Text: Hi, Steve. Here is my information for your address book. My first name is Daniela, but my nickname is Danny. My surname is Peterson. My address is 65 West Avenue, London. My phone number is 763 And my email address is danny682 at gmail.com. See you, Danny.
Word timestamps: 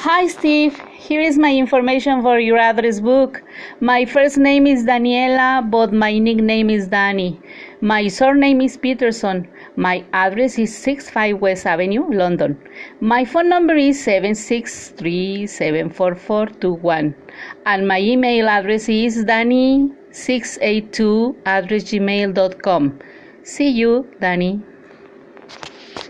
Hi, 0.00 0.26
Steve. 0.26 0.78
Here 0.94 1.20
is 1.20 1.36
my 1.38 1.54
information 1.54 2.22
for 2.22 2.40
your 2.40 2.56
address 2.56 2.98
book. 2.98 3.40
My 3.78 4.04
first 4.04 4.36
name 4.36 4.66
is 4.66 4.82
Daniela, 4.84 5.70
but 5.70 5.92
my 5.92 6.18
nickname 6.18 6.68
is 6.70 6.88
Danny. 6.88 7.38
My 7.80 8.08
surname 8.08 8.62
is 8.62 8.76
Peterson. 8.76 9.46
My 9.76 10.02
address 10.12 10.58
is 10.58 10.76
65 10.76 11.40
West 11.40 11.66
Avenue, 11.66 12.08
London. 12.10 12.58
My 13.00 13.24
phone 13.24 13.48
number 13.48 13.76
is 13.76 14.02
763 14.02 15.46
And 17.66 17.86
my 17.86 18.00
email 18.00 18.48
address 18.48 18.88
is 18.88 19.24
danny682 19.24 21.36
at 21.46 21.66
gmail.com. 21.66 22.98
See 23.44 23.68
you, 23.68 24.04
Danny. 24.20 24.62